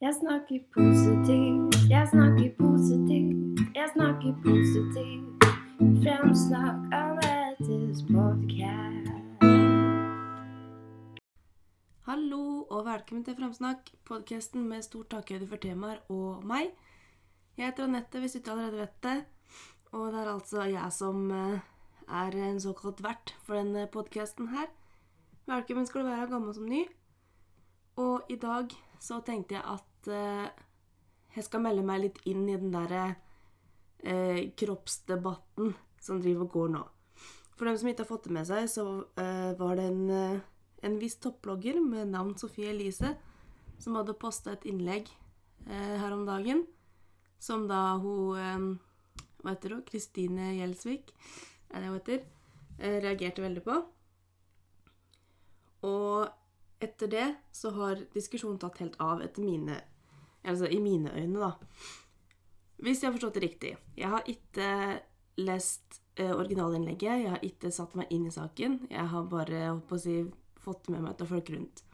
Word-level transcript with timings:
Jeg 0.00 0.14
snakker 0.14 0.58
positivt, 0.74 1.90
jeg 1.90 2.08
snakker 2.12 2.50
positivt, 2.58 3.60
jeg 3.74 3.88
snakker 3.94 4.32
positivt. 4.44 5.46
Fremsnakk 6.02 6.76
Anettes 6.98 8.04
podkast. 8.06 9.42
Hallo 12.06 12.62
og 12.70 12.86
velkommen 12.86 13.24
til 13.24 13.34
Fremsnakk, 13.40 13.90
podkasten 14.04 14.68
med 14.68 14.86
stor 14.86 15.02
takhøyde 15.02 15.50
for 15.50 15.56
temaer 15.66 15.98
og 16.08 16.46
meg. 16.46 16.70
Jeg 17.56 17.66
heter 17.66 17.90
Anette, 17.90 18.22
hvis 18.22 18.32
du 18.32 18.38
ikke 18.38 18.54
allerede 18.54 18.78
vet 18.84 19.02
det. 19.02 19.18
Og 19.90 20.12
det 20.12 20.20
er 20.22 20.34
altså 20.36 20.62
jeg 20.62 20.92
som 20.92 21.30
eh, 21.30 21.58
er 22.06 22.38
en 22.46 22.60
såkalt 22.60 23.02
vert 23.02 23.34
for 23.42 23.58
denne 23.58 23.88
podkasten 23.90 24.54
her. 24.54 24.70
Velkommen 25.50 25.90
skal 25.90 26.06
du 26.06 26.12
være, 26.12 26.30
gammel 26.30 26.54
som 26.54 26.70
ny. 26.70 26.86
Og 27.98 28.22
i 28.30 28.38
dag 28.38 28.70
så 29.02 29.18
tenkte 29.26 29.58
jeg 29.58 29.66
at 29.66 29.87
eh, 30.12 30.46
jeg 31.34 31.46
skal 31.46 31.62
melde 31.64 31.84
meg 31.86 32.02
litt 32.02 32.20
inn 32.30 32.46
i 32.48 32.56
den 32.58 32.72
derre 32.74 33.04
eh, 34.02 34.48
kroppsdebatten 34.58 35.74
som 36.02 36.22
driver 36.22 36.46
og 36.46 36.54
går 36.54 36.72
nå. 36.76 36.84
For 37.58 37.66
dem 37.66 37.78
som 37.78 37.90
ikke 37.90 38.04
har 38.04 38.10
fått 38.12 38.28
det 38.28 38.36
med 38.36 38.48
seg, 38.48 38.68
så 38.70 38.86
eh, 39.18 39.52
var 39.58 39.78
det 39.78 39.88
en, 39.90 40.42
en 40.86 40.98
viss 41.00 41.18
topplogger 41.22 41.80
med 41.82 42.12
navn 42.14 42.36
Sofie 42.38 42.70
Elise 42.70 43.16
som 43.78 43.98
hadde 43.98 44.16
posta 44.18 44.54
et 44.54 44.66
innlegg 44.66 45.10
her 45.68 46.14
om 46.14 46.22
dagen, 46.24 46.62
som 47.42 47.66
da 47.68 47.98
hun 48.00 48.78
Hva 49.42 49.52
heter 49.52 49.74
hun? 49.74 49.82
Kristine 49.84 50.54
Gjelsvik, 50.56 51.10
er 51.68 51.82
det 51.82 51.90
hun 51.90 51.98
heter? 51.98 52.22
Reagerte 52.78 53.44
veldig 53.44 53.62
på. 53.66 53.76
Og 55.86 56.30
etter 56.82 57.10
det 57.10 57.26
så 57.54 57.72
har 57.74 58.02
diskusjonen 58.14 58.58
tatt 58.62 58.78
helt 58.82 58.98
av 59.02 59.22
etter 59.22 59.44
mine 59.44 59.78
Altså 60.48 60.68
i 60.72 60.80
mine 60.80 61.12
øyne, 61.12 61.42
da. 61.42 61.52
Hvis 62.78 63.02
jeg 63.02 63.10
har 63.10 63.16
forstått 63.16 63.36
det 63.36 63.44
riktig. 63.44 63.72
Jeg 63.98 64.08
har 64.08 64.28
ikke 64.30 64.68
lest 65.42 66.00
uh, 66.20 66.34
originalinnlegget, 66.38 67.24
jeg 67.24 67.32
har 67.34 67.44
ikke 67.44 67.72
satt 67.74 67.96
meg 67.98 68.10
inn 68.14 68.26
i 68.28 68.34
saken. 68.34 68.80
Jeg 68.90 69.10
har 69.12 69.28
bare 69.30 69.62
å 69.76 70.00
si, 70.00 70.22
fått 70.62 70.88
med 70.92 71.04
meg 71.04 71.18
til 71.18 71.30
folk 71.30 71.52
rundt. 71.54 71.84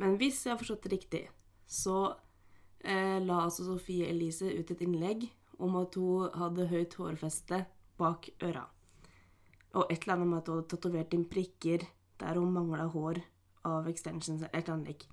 Men 0.00 0.16
hvis 0.20 0.44
jeg 0.46 0.54
har 0.54 0.60
forstått 0.60 0.86
det 0.86 0.94
riktig, 0.94 1.22
så 1.66 1.98
uh, 2.14 3.18
la 3.20 3.42
altså 3.44 3.66
Sofie 3.68 4.08
Elise 4.10 4.48
ut 4.48 4.72
et 4.72 4.86
innlegg 4.86 5.28
om 5.60 5.76
at 5.82 5.98
hun 6.00 6.30
hadde 6.40 6.70
høyt 6.70 6.96
hårfeste 6.96 7.64
bak 8.00 8.30
øra. 8.46 8.64
Og 9.76 9.90
et 9.90 10.02
eller 10.02 10.16
annet 10.16 10.30
med 10.30 10.40
at 10.40 10.48
hun 10.48 10.60
hadde 10.60 10.70
tatovert 10.72 11.14
inn 11.14 11.28
prikker 11.30 11.84
der 12.20 12.38
hun 12.40 12.54
mangla 12.54 12.88
hår 12.90 13.20
av 13.68 13.88
extensions, 13.90 14.42
et 14.42 14.48
eller 14.54 14.74
annet 14.74 14.74
anlegg. 14.78 15.06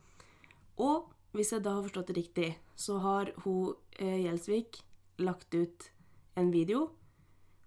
Og 0.82 1.12
hvis 1.36 1.52
jeg 1.54 1.64
da 1.66 1.76
har 1.76 1.86
forstått 1.86 2.12
det 2.12 2.18
riktig, 2.18 2.50
så 2.76 2.98
har 3.04 3.34
hun 3.44 3.76
eh, 4.00 4.24
Gjelsvik 4.24 4.82
lagt 5.24 5.54
ut 5.54 5.92
en 6.38 6.52
video 6.54 6.88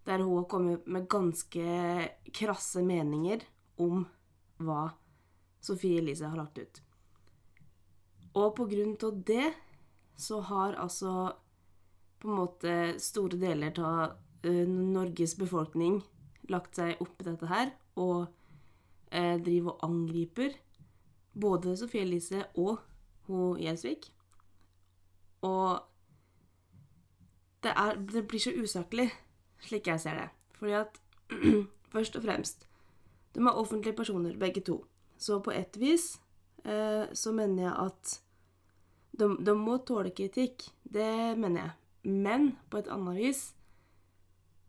der 0.09 0.23
hun 0.25 0.41
har 0.41 0.49
kommet 0.51 0.87
med 0.87 1.09
ganske 1.11 1.65
krasse 2.33 2.83
meninger 2.83 3.43
om 3.81 4.07
hva 4.61 4.89
Sofie 5.61 6.01
Elise 6.01 6.31
har 6.31 6.39
lagt 6.41 6.59
ut. 6.59 6.81
Og 8.33 8.55
på 8.57 8.67
grunn 8.71 8.97
av 9.05 9.21
det 9.27 9.51
så 10.21 10.41
har 10.41 10.79
altså 10.81 11.33
på 12.21 12.29
en 12.29 12.41
måte 12.41 12.75
store 13.01 13.39
deler 13.41 13.77
av 13.85 14.03
eh, 14.47 14.67
Norges 14.69 15.37
befolkning 15.41 16.01
lagt 16.53 16.77
seg 16.81 17.01
oppi 17.03 17.27
dette 17.27 17.49
her 17.49 17.73
og 18.01 18.27
eh, 19.11 19.37
driver 19.41 19.77
og 19.77 19.85
angriper 19.89 20.57
både 21.33 21.77
Sofie 21.79 22.05
Elise 22.05 22.45
og 22.59 22.81
hun 23.31 23.61
Gjelsvik. 23.61 24.11
Og 25.47 25.81
det, 27.63 27.73
er, 27.77 27.97
det 28.13 28.27
blir 28.29 28.43
så 28.43 28.53
usaklig, 28.57 29.11
slik 29.65 29.89
jeg 29.89 30.01
ser 30.01 30.19
det. 30.21 30.29
Fordi 30.59 30.73
at 30.81 31.01
først 31.95 32.17
og 32.17 32.23
fremst 32.25 32.67
De 33.35 33.41
er 33.41 33.55
offentlige 33.55 33.95
personer, 33.97 34.37
begge 34.37 34.61
to. 34.61 34.85
Så 35.19 35.39
på 35.39 35.53
ett 35.55 35.77
vis 35.79 36.21
eh, 36.65 37.07
så 37.15 37.33
mener 37.33 37.63
jeg 37.63 37.75
at 37.79 38.21
de, 39.21 39.29
de 39.47 39.55
må 39.55 39.77
tåle 39.87 40.11
kritikk. 40.11 40.65
Det 40.83 41.39
mener 41.39 41.61
jeg. 41.63 41.71
Men 42.03 42.57
på 42.71 42.81
et 42.81 42.89
annet 42.91 43.17
vis 43.17 43.43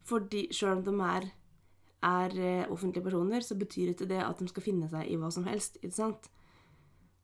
fordi 0.05 0.47
Sjøl 0.53 0.79
om 0.79 0.83
de 0.85 0.93
er, 1.05 1.27
er 2.03 2.37
eh, 2.41 2.71
offentlige 2.71 3.03
personer, 3.05 3.41
så 3.45 3.55
betyr 3.55 3.93
ikke 3.93 4.09
det 4.09 4.21
at 4.23 4.39
de 4.39 4.47
skal 4.49 4.65
finne 4.65 4.89
seg 4.89 5.07
i 5.07 5.17
hva 5.21 5.29
som 5.31 5.45
helst. 5.47 5.77
ikke 5.81 5.95
sant? 5.95 6.29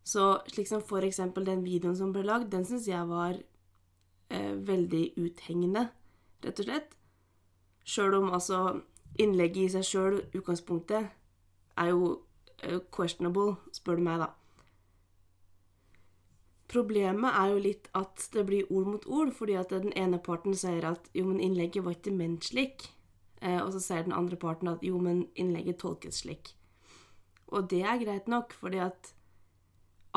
Så 0.08 0.28
slik 0.48 0.70
som 0.70 0.84
for 0.84 1.04
eksempel 1.04 1.48
den 1.48 1.66
videoen 1.66 1.98
som 2.00 2.14
ble 2.16 2.24
lagd, 2.24 2.48
den 2.54 2.64
syns 2.66 2.88
jeg 2.88 3.04
var 3.10 3.36
eh, 4.32 4.54
veldig 4.70 5.04
uthengende, 5.20 5.90
rett 6.46 6.62
og 6.64 6.70
slett. 6.70 6.94
Sjøl 7.88 8.16
om 8.22 8.32
altså 8.36 8.62
innlegget 9.20 9.66
i 9.66 9.74
seg 9.76 9.88
sjøl, 9.88 10.20
utgangspunktet, 10.32 11.10
er 11.78 11.92
jo 11.92 12.12
eh, 12.64 12.80
questionable, 12.94 13.58
spør 13.76 14.00
du 14.00 14.06
meg, 14.08 14.24
da. 14.24 14.30
Problemet 16.72 17.36
er 17.40 17.52
jo 17.52 17.60
litt 17.64 17.92
at 17.96 18.30
det 18.34 18.46
blir 18.48 18.72
ord 18.72 18.88
mot 18.94 19.06
ord, 19.08 19.34
fordi 19.36 19.56
at 19.60 19.76
den 19.76 19.92
ene 19.96 20.20
parten 20.24 20.56
sier 20.56 20.88
at 20.88 21.12
jo, 21.16 21.26
men 21.28 21.44
innlegget 21.44 21.84
var 21.84 21.96
ikke 21.96 22.16
ment 22.16 22.48
slik. 22.48 22.90
Eh, 23.42 23.60
og 23.60 23.72
så 23.76 23.84
sier 23.84 24.08
den 24.08 24.16
andre 24.16 24.40
parten 24.40 24.72
at 24.72 24.84
jo, 24.84 25.00
men 25.04 25.26
innlegget 25.36 25.80
tolkes 25.84 26.24
slik. 26.24 26.56
Og 27.48 27.70
det 27.72 27.84
er 27.84 28.02
greit 28.02 28.28
nok, 28.28 28.56
fordi 28.56 28.84
at 28.84 29.14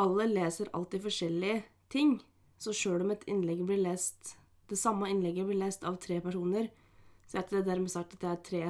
alle 0.00 0.26
leser 0.30 0.70
alltid 0.76 1.04
forskjellige 1.04 1.62
ting. 1.92 2.18
Så 2.60 2.74
sjøl 2.76 3.04
om 3.04 3.12
et 3.14 3.26
innlegg 3.30 3.64
blir 3.68 3.80
lest 3.80 4.36
Det 4.70 4.78
samme 4.78 5.08
innlegget 5.10 5.48
blir 5.48 5.58
lest 5.58 5.82
av 5.82 5.96
tre 5.98 6.20
personer, 6.22 6.68
så 7.26 7.40
er 7.40 7.46
det 7.50 7.64
dermed 7.66 7.90
sagt 7.90 8.12
at 8.14 8.20
det 8.22 8.28
er 8.30 8.44
tre 8.46 8.60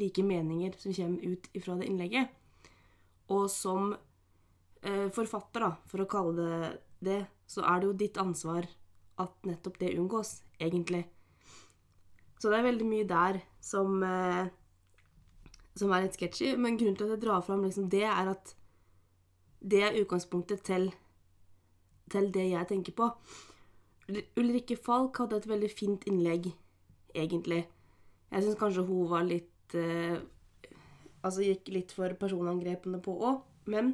like 0.00 0.22
meninger 0.24 0.78
som 0.80 0.94
kommer 0.96 1.34
ut 1.34 1.48
ifra 1.52 1.74
det 1.76 1.90
innlegget. 1.90 2.30
Og 3.28 3.50
som 3.52 3.90
eh, 4.80 5.10
forfatter, 5.12 5.66
da, 5.66 5.74
for 5.84 6.00
å 6.00 6.08
kalle 6.08 6.38
det 6.40 6.70
det, 7.00 7.24
så 7.48 7.64
er 7.64 7.80
det 7.80 7.88
jo 7.88 7.98
ditt 8.04 8.20
ansvar 8.20 8.68
at 9.20 9.48
nettopp 9.48 9.78
det 9.80 9.94
unngås, 9.98 10.40
egentlig. 10.60 11.04
Så 12.40 12.48
det 12.48 12.60
er 12.60 12.68
veldig 12.68 12.88
mye 12.88 13.08
der 13.08 13.40
som, 13.60 14.02
eh, 14.04 14.48
som 15.76 15.92
er 15.92 16.06
litt 16.06 16.16
sketchy. 16.16 16.54
Men 16.56 16.78
grunnen 16.80 16.96
til 16.96 17.08
at 17.08 17.16
jeg 17.16 17.24
drar 17.26 17.44
fram 17.44 17.64
liksom 17.64 17.90
det, 17.92 18.06
er 18.08 18.32
at 18.32 18.54
det 19.60 19.82
er 19.84 19.98
utgangspunktet 20.00 20.62
til, 20.64 20.90
til 22.10 22.30
det 22.34 22.48
jeg 22.50 22.68
tenker 22.68 22.96
på. 22.96 23.10
Ulrikke 24.40 24.76
Falk 24.76 25.20
hadde 25.22 25.38
et 25.38 25.48
veldig 25.48 25.70
fint 25.70 26.06
innlegg, 26.10 26.50
egentlig. 27.14 27.66
Jeg 28.30 28.44
syns 28.44 28.58
kanskje 28.58 28.86
hun 28.86 29.10
var 29.10 29.26
litt 29.26 29.74
eh, 29.78 30.20
Altså 31.20 31.42
gikk 31.44 31.66
litt 31.68 31.90
for 31.92 32.14
personangrepene 32.16 32.96
på 33.04 33.12
òg, 33.28 33.42
men 33.68 33.90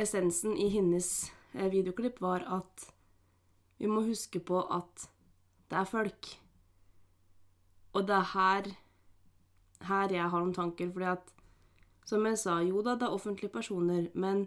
essensen 0.00 0.54
i 0.56 0.70
hennes 0.72 1.28
eh, 1.52 1.66
videoklipp 1.68 2.22
var 2.24 2.46
at 2.48 2.86
vi 3.76 3.90
må 3.90 4.00
huske 4.06 4.40
på 4.40 4.62
at 4.72 5.04
det 5.68 5.76
er 5.76 5.90
folk. 5.90 6.30
Og 7.92 8.06
det 8.08 8.16
er 8.16 8.30
her, 8.32 8.70
her 9.90 10.14
jeg 10.16 10.30
har 10.32 10.40
noen 10.40 10.56
tanker, 10.56 10.88
fordi 10.94 11.10
at 11.12 11.34
som 12.08 12.24
jeg 12.24 12.38
sa, 12.40 12.56
jo 12.64 12.80
da, 12.80 12.94
det 12.96 13.04
er 13.04 13.14
offentlige 13.14 13.52
personer, 13.52 14.08
men, 14.14 14.46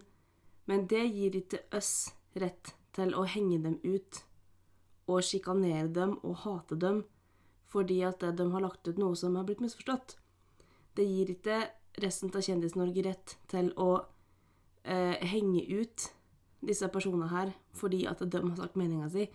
men 0.70 0.86
det 0.90 1.04
gir 1.10 1.36
ikke 1.36 1.64
oss 1.74 2.12
rett 2.38 2.74
til 2.96 3.14
å 3.16 3.24
henge 3.28 3.58
dem 3.64 3.78
ut 3.84 4.22
og 5.10 5.24
sjikanere 5.26 5.88
dem 5.92 6.16
og 6.22 6.42
hate 6.44 6.78
dem 6.78 7.02
fordi 7.72 8.02
at 8.04 8.20
de 8.20 8.46
har 8.52 8.62
lagt 8.62 8.88
ut 8.88 8.98
noe 9.00 9.16
som 9.16 9.36
har 9.38 9.46
blitt 9.48 9.62
misforstått. 9.64 10.18
Det 10.92 11.06
gir 11.08 11.30
ikke 11.32 11.62
resten 12.04 12.28
av 12.28 12.44
Kjendis-Norge 12.44 13.04
rett 13.06 13.36
til 13.48 13.70
å 13.80 13.94
eh, 14.84 15.16
henge 15.32 15.64
ut 15.72 16.10
disse 16.62 16.88
personene 16.92 17.30
her 17.32 17.54
fordi 17.76 18.04
at 18.10 18.20
de 18.20 18.42
har 18.42 18.58
sagt 18.60 18.76
meninga 18.76 19.08
si. 19.12 19.28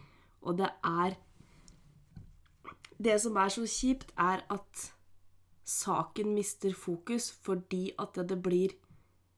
Og 0.45 0.59
det 0.61 0.69
er 0.85 1.17
Det 2.97 3.13
som 3.21 3.35
er 3.37 3.49
så 3.53 3.61
kjipt, 3.61 4.09
er 4.17 4.41
at 4.49 4.79
saken 5.69 6.31
mister 6.33 6.73
fokus 6.73 7.27
fordi 7.45 7.91
at 7.99 8.17
det 8.29 8.37
blir 8.41 8.73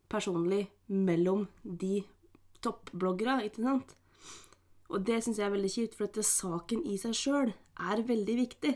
personlig 0.09 0.65
mellom 0.89 1.47
de 1.63 2.01
toppbloggere, 2.63 3.43
ikke 3.47 3.63
sant? 3.63 3.95
Og 4.89 5.03
det 5.05 5.19
syns 5.21 5.39
jeg 5.39 5.45
er 5.45 5.53
veldig 5.53 5.71
kjipt, 5.71 5.97
for 5.97 6.09
at 6.09 6.19
saken 6.25 6.83
i 6.89 6.97
seg 6.99 7.15
sjøl 7.17 7.51
er 7.53 8.05
veldig 8.07 8.35
viktig. 8.39 8.73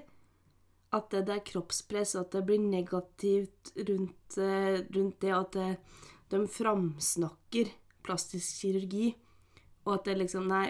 At 0.94 1.10
det, 1.10 1.24
det 1.28 1.36
er 1.40 1.48
kroppspress, 1.48 2.14
og 2.16 2.28
at 2.28 2.36
det 2.38 2.44
blir 2.48 2.62
negativt 2.62 3.74
rundt, 3.90 4.38
eh, 4.38 4.84
rundt 4.94 5.18
det, 5.26 5.34
at 5.34 5.58
det, 5.58 5.70
de 6.30 6.44
framsnakker 6.50 7.74
plastisk 8.06 8.62
kirurgi, 8.62 9.14
og 9.86 9.98
at 9.98 10.08
det 10.08 10.20
liksom 10.22 10.48
Nei, 10.52 10.68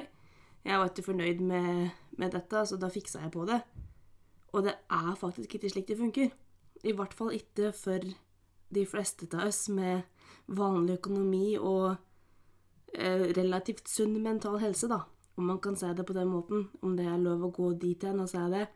jeg 0.64 0.80
var 0.80 0.90
ikke 0.90 1.10
fornøyd 1.10 1.42
med, 1.44 1.92
med 2.16 2.32
dette, 2.32 2.64
så 2.66 2.80
da 2.80 2.88
fiksa 2.92 3.26
jeg 3.26 3.34
på 3.36 3.44
det. 3.50 3.60
Og 4.54 4.64
det 4.64 4.78
er 4.96 5.16
faktisk 5.20 5.58
ikke 5.58 5.72
slik 5.74 5.90
det 5.90 6.00
funker. 6.00 6.32
I 6.84 6.94
hvert 6.96 7.14
fall 7.16 7.34
ikke 7.36 7.74
for 7.76 8.06
de 8.74 8.84
fleste 8.88 9.28
av 9.34 9.50
oss 9.50 9.66
med 9.74 10.06
vanlig 10.48 10.98
økonomi 11.00 11.56
og 11.58 11.96
eh, 12.94 13.30
relativt 13.38 13.90
sunn 13.90 14.20
mental 14.24 14.60
helse, 14.62 14.88
da. 14.88 15.04
om 15.38 15.48
man 15.50 15.60
kan 15.60 15.76
si 15.76 15.88
det 15.94 16.06
på 16.06 16.14
den 16.14 16.28
måten. 16.28 16.70
Om 16.82 16.98
det 16.98 17.06
er 17.10 17.18
lov 17.18 17.44
å 17.44 17.54
gå 17.54 17.74
dit 17.82 18.04
hen 18.04 18.20
og 18.20 18.30
si 18.30 18.44
det. 18.54 18.68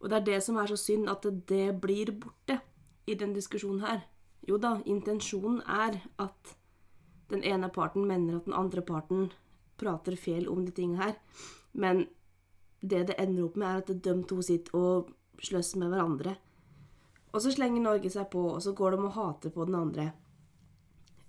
Og 0.00 0.08
det 0.08 0.16
er 0.16 0.26
det 0.28 0.40
som 0.42 0.56
er 0.56 0.70
så 0.70 0.78
synd, 0.80 1.08
at 1.08 1.26
det 1.48 1.80
blir 1.80 2.12
borte 2.12 2.60
i 3.06 3.14
den 3.14 3.34
diskusjonen 3.36 3.84
her. 3.84 4.00
Jo 4.48 4.56
da, 4.56 4.78
intensjonen 4.88 5.60
er 5.68 6.00
at 6.18 6.56
den 7.30 7.44
ene 7.44 7.68
parten 7.68 8.06
mener 8.08 8.38
at 8.38 8.48
den 8.48 8.56
andre 8.56 8.82
parten 8.82 9.28
prater 9.80 10.16
feil 10.16 10.48
om 10.48 10.64
de 10.64 10.72
tingene 10.72 11.02
her. 11.02 11.18
Men 11.72 12.06
det 12.80 13.06
det 13.10 13.18
ender 13.20 13.44
opp 13.44 13.56
med, 13.56 13.68
er 13.68 13.82
at 13.84 14.04
de 14.04 14.14
to 14.24 14.40
sitter 14.42 14.76
og 14.76 15.10
slåss 15.44 15.74
med 15.76 15.92
hverandre. 15.92 16.36
Og 17.30 17.42
så 17.42 17.52
slenger 17.54 17.84
Norge 17.84 18.10
seg 18.10 18.30
på, 18.32 18.42
og 18.54 18.62
så 18.64 18.72
går 18.74 18.96
de 18.96 19.04
og 19.04 19.14
hater 19.14 19.52
på 19.54 19.64
den 19.68 19.76
andre. 19.78 20.10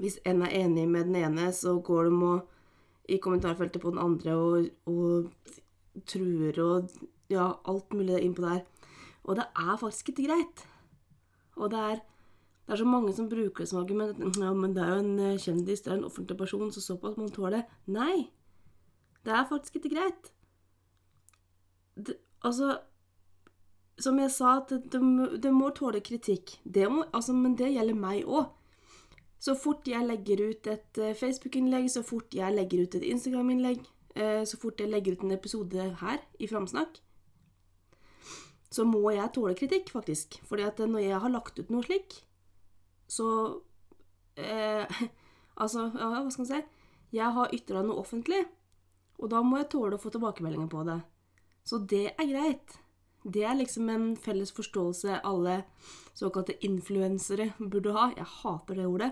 Hvis 0.02 0.18
en 0.26 0.42
er 0.42 0.56
enig 0.64 0.88
med 0.90 1.12
den 1.12 1.16
ene, 1.20 1.52
så 1.54 1.76
går 1.80 2.10
de 2.10 2.26
og 2.26 2.48
i 3.10 3.18
kommentarfeltet 3.22 3.82
på 3.82 3.92
den 3.94 4.02
andre 4.02 4.34
og, 4.34 4.70
og 4.90 5.30
truer 6.08 6.58
og 6.64 6.90
ja, 7.30 7.52
alt 7.70 7.94
mulig 7.94 8.20
innpå 8.22 8.42
der. 8.42 8.64
Og 9.24 9.36
det 9.38 9.46
er 9.46 9.78
faktisk 9.78 10.10
ikke 10.10 10.28
greit. 10.30 10.64
Og 11.56 11.72
det 11.72 11.80
er, 11.80 12.00
det 12.66 12.74
er 12.74 12.82
så 12.82 12.86
mange 12.86 13.14
som 13.14 13.30
bruker 13.30 13.64
det 13.64 13.70
som 13.70 13.82
argument. 13.84 14.38
Ja, 14.38 14.54
men 14.54 14.76
det 14.76 14.84
er 14.84 14.94
jo 14.96 15.04
en 15.04 15.20
eh, 15.20 15.40
kjendis, 15.40 15.82
det 15.82 15.92
er 15.92 15.98
en 16.00 16.08
offentlig 16.10 16.38
person, 16.38 16.72
så 16.72 16.82
såpass 16.82 17.18
man 17.18 17.30
tåler 17.32 17.60
det. 17.60 17.66
Nei! 17.86 18.32
Det 19.26 19.34
er 19.34 19.50
faktisk 19.50 19.76
ikke 19.76 19.96
greit. 19.96 20.32
Det, 21.96 22.16
altså 22.42 22.80
Som 24.00 24.18
jeg 24.20 24.32
sa, 24.32 24.64
det, 24.70 24.80
det, 24.92 25.02
det 25.44 25.54
må 25.54 25.70
tåle 25.70 26.00
kritikk. 26.02 26.56
Må, 26.90 27.04
altså, 27.14 27.34
men 27.34 27.54
det 27.58 27.70
gjelder 27.70 27.94
meg 27.94 28.26
òg. 28.26 28.50
Så 29.42 29.56
fort 29.58 29.88
jeg 29.90 30.06
legger 30.06 30.44
ut 30.52 30.68
et 30.70 31.00
eh, 31.02 31.16
Facebook-innlegg, 31.18 31.88
så 31.90 32.04
fort 32.06 32.34
jeg 32.38 32.54
legger 32.54 32.84
ut 32.86 32.98
et 33.00 33.08
Instagram-innlegg, 33.10 33.80
eh, 34.14 34.44
så 34.46 34.60
fort 34.62 34.82
jeg 34.82 34.92
legger 34.92 35.18
ut 35.18 35.24
en 35.26 35.34
episode 35.34 35.88
her 36.04 36.22
i 36.38 36.50
Framsnakk, 36.50 37.00
så 38.72 38.86
må 38.88 39.02
jeg 39.12 39.34
tåle 39.36 39.56
kritikk, 39.58 39.90
faktisk. 39.92 40.38
Fordi 40.48 40.64
at 40.64 40.78
når 40.80 41.04
jeg 41.04 41.24
har 41.24 41.34
lagt 41.34 41.58
ut 41.60 41.72
noe 41.74 41.84
slik, 41.84 42.22
så 43.10 43.28
eh, 44.40 45.02
Altså, 45.62 45.90
ja, 45.94 46.08
hva 46.08 46.30
skal 46.32 46.42
man 46.42 46.48
si? 46.48 46.60
Jeg 47.14 47.36
har 47.36 47.52
ytra 47.54 47.82
noe 47.86 48.00
offentlig, 48.02 48.40
og 49.20 49.30
da 49.30 49.42
må 49.46 49.60
jeg 49.60 49.68
tåle 49.74 49.98
å 49.98 50.02
få 50.02 50.10
tilbakemeldinger 50.10 50.70
på 50.72 50.86
det. 50.88 50.96
Så 51.68 51.82
det 51.92 52.14
er 52.16 52.30
greit. 52.30 52.78
Det 53.22 53.44
er 53.46 53.60
liksom 53.60 53.90
en 53.94 54.08
felles 54.18 54.50
forståelse 54.56 55.20
alle 55.28 55.60
såkalte 56.18 56.56
influensere 56.66 57.52
burde 57.60 57.94
ha. 57.94 58.08
Jeg 58.16 58.26
hater 58.40 58.80
det 58.80 58.88
ordet, 58.90 59.12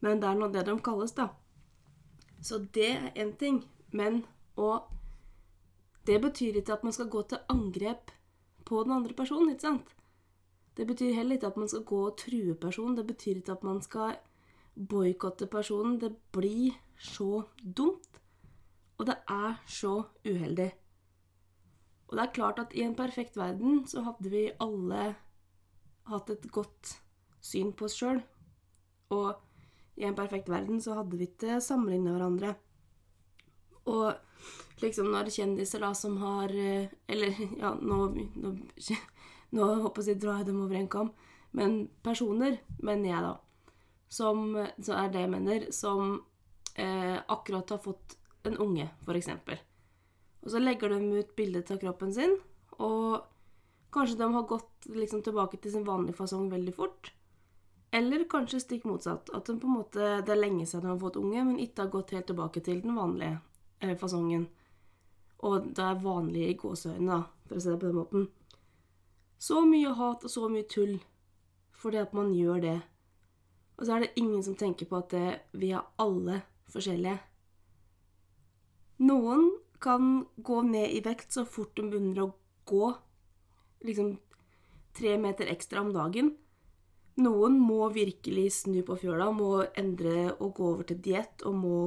men 0.00 0.20
det 0.20 0.28
er 0.28 0.38
nå 0.38 0.48
det 0.52 0.64
de 0.66 0.76
kalles, 0.84 1.12
da. 1.16 1.28
Så 2.40 2.58
det 2.74 2.88
er 2.88 3.10
én 3.14 3.36
ting. 3.36 3.64
Men 3.92 4.24
og 4.56 4.88
Det 6.06 6.16
betyr 6.22 6.56
ikke 6.56 6.72
at 6.72 6.84
man 6.84 6.92
skal 6.92 7.08
gå 7.12 7.22
til 7.28 7.38
angrep 7.52 8.10
på 8.64 8.82
den 8.84 8.92
andre 8.92 9.14
personen, 9.14 9.50
ikke 9.50 9.66
sant? 9.66 9.90
Det 10.76 10.86
betyr 10.86 11.12
heller 11.14 11.36
ikke 11.36 11.46
at 11.46 11.56
man 11.60 11.68
skal 11.68 11.84
gå 11.84 11.98
og 12.06 12.16
true 12.16 12.54
personen. 12.54 12.96
Det 12.96 13.06
betyr 13.06 13.36
ikke 13.36 13.52
at 13.52 13.64
man 13.64 13.82
skal 13.82 14.16
boikotte 14.74 15.46
personen. 15.46 15.98
Det 16.00 16.16
blir 16.32 16.72
så 16.98 17.42
dumt. 17.76 18.20
Og 18.98 19.06
det 19.06 19.16
er 19.28 19.60
så 19.66 20.02
uheldig. 20.24 20.70
Og 22.08 22.16
det 22.16 22.22
er 22.22 22.32
klart 22.34 22.58
at 22.58 22.72
i 22.74 22.82
en 22.82 22.96
perfekt 22.96 23.36
verden 23.36 23.86
så 23.86 24.02
hadde 24.02 24.30
vi 24.30 24.48
alle 24.60 25.14
hatt 26.10 26.30
et 26.30 26.48
godt 26.52 26.96
syn 27.40 27.72
på 27.72 27.86
oss 27.86 27.98
sjøl. 28.00 28.22
Og 29.10 29.36
i 30.00 30.06
en 30.08 30.16
perfekt 30.16 30.48
verden 30.48 30.80
så 30.80 30.96
hadde 30.96 31.18
vi 31.20 31.28
ikke 31.28 31.60
sammenligna 31.64 32.14
hverandre. 32.16 32.54
Og 33.90 34.80
liksom 34.80 35.10
når 35.12 35.28
kjendiser 35.34 35.84
da 35.84 35.90
som 35.96 36.16
har 36.22 36.52
eh, 36.52 36.88
Eller 37.08 37.36
ja, 37.62 37.74
nå, 37.74 37.98
nå, 38.40 38.54
nå 39.56 39.68
håper 39.84 40.08
jeg 40.08 40.20
å 40.20 40.24
drar 40.24 40.40
jeg 40.40 40.50
dem 40.50 40.62
over 40.64 40.80
en 40.80 40.90
kam. 40.92 41.12
Men 41.56 41.82
personer, 42.06 42.60
mener 42.78 43.10
jeg 43.10 43.24
da, 43.26 43.32
som 44.10 44.54
så 44.78 44.94
er 45.00 45.10
det 45.10 45.24
jeg 45.24 45.32
mener, 45.32 45.66
som 45.74 46.20
eh, 46.78 47.18
akkurat 47.18 47.74
har 47.74 47.82
fått 47.82 48.16
en 48.46 48.56
unge, 48.62 48.86
f.eks. 49.04 49.32
Og 50.40 50.52
så 50.54 50.62
legger 50.62 50.94
de 50.94 51.20
ut 51.20 51.34
bilde 51.36 51.64
av 51.66 51.80
kroppen 51.82 52.14
sin, 52.14 52.36
og 52.78 53.26
kanskje 53.92 54.20
de 54.20 54.28
har 54.32 54.46
gått 54.48 54.88
liksom 54.94 55.24
tilbake 55.26 55.58
til 55.60 55.74
sin 55.74 55.84
vanlige 55.84 56.16
fasong 56.16 56.46
veldig 56.52 56.74
fort. 56.76 57.10
Eller 57.90 58.24
kanskje 58.30 58.60
stikk 58.62 58.84
motsatt. 58.86 59.30
At 59.34 59.46
de 59.46 59.58
på 59.60 59.66
en 59.66 59.78
måte, 59.80 60.10
det 60.22 60.34
er 60.34 60.40
lenge 60.40 60.66
siden 60.66 60.86
du 60.86 60.92
har 60.92 61.00
fått 61.02 61.18
unge, 61.18 61.44
men 61.44 61.58
ikke 61.58 61.86
har 61.86 61.94
gått 61.94 62.14
helt 62.14 62.28
tilbake 62.30 62.62
til 62.62 62.82
den 62.84 62.98
vanlige 62.98 63.40
eh, 63.80 63.96
fasongen. 63.98 64.46
Og 65.46 65.72
det 65.74 65.82
er 65.84 66.04
vanlig 66.04 66.44
i 66.50 66.58
gåseøynene, 66.60 67.22
for 67.48 67.58
å 67.58 67.64
si 67.64 67.72
det 67.72 67.80
på 67.80 67.88
den 67.88 67.98
måten. 67.98 68.28
Så 69.40 69.62
mye 69.64 69.94
hat 69.96 70.26
og 70.26 70.30
så 70.30 70.48
mye 70.52 70.68
tull 70.68 70.98
fordi 71.80 71.96
at 71.96 72.12
man 72.12 72.34
gjør 72.36 72.58
det. 72.60 72.78
Og 73.78 73.86
så 73.86 73.94
er 73.94 74.04
det 74.04 74.20
ingen 74.20 74.42
som 74.44 74.56
tenker 74.60 74.84
på 74.84 74.98
at 74.98 75.14
det, 75.14 75.28
vi 75.56 75.70
er 75.72 75.86
alle 75.96 76.42
forskjellige. 76.68 77.16
Noen 79.08 79.46
kan 79.80 80.26
gå 80.36 80.58
ned 80.68 80.92
i 80.92 81.00
vekt 81.00 81.32
så 81.32 81.46
fort 81.48 81.72
de 81.78 81.86
begynner 81.88 82.26
å 82.26 82.34
gå 82.68 82.90
liksom 83.88 84.12
tre 84.92 85.16
meter 85.22 85.48
ekstra 85.48 85.80
om 85.80 85.94
dagen. 85.96 86.34
Noen 87.20 87.58
må 87.58 87.88
virkelig 87.92 88.46
snu 88.60 88.80
på 88.86 88.96
fjøla, 89.00 89.30
må 89.34 89.64
endre 89.78 90.30
og 90.38 90.54
gå 90.56 90.68
over 90.74 90.86
til 90.88 91.00
diett 91.02 91.42
og 91.48 91.56
må 91.58 91.78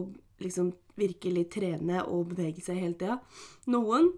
liksom 0.43 0.73
virkelig 0.99 1.47
trene 1.55 2.03
og 2.03 2.33
bevege 2.33 2.61
seg 2.61 2.81
hele 2.81 2.97
tida. 2.99 3.17
Noen 3.71 4.11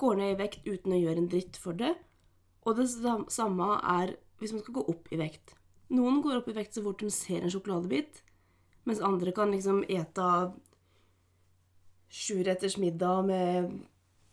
går 0.00 0.18
ned 0.18 0.34
i 0.34 0.40
vekt 0.40 0.66
uten 0.68 0.94
å 0.94 1.00
gjøre 1.00 1.22
en 1.22 1.30
dritt 1.32 1.58
for 1.60 1.76
det. 1.78 1.92
Og 2.62 2.78
det 2.78 2.88
samme 3.34 3.68
er 3.82 4.16
hvis 4.38 4.54
man 4.54 4.62
skal 4.62 4.78
gå 4.78 4.84
opp 4.90 5.10
i 5.12 5.18
vekt. 5.20 5.56
Noen 5.92 6.22
går 6.24 6.40
opp 6.40 6.48
i 6.48 6.56
vekt 6.56 6.76
så 6.76 6.82
fort 6.84 7.02
de 7.02 7.10
ser 7.12 7.42
en 7.42 7.52
sjokoladebit, 7.52 8.22
mens 8.88 9.02
andre 9.04 9.34
kan 9.34 9.52
liksom 9.52 9.82
ete 9.90 10.28
sjuretters 12.12 12.78
middag 12.80 13.26
med 13.28 13.72